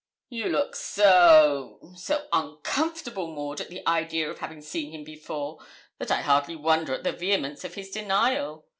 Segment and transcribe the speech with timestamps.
[0.29, 5.63] 'You look so so uncomfortable, Maud, at the idea of having seen him before,
[5.99, 8.65] that I hardly wonder at the vehemence of his denial.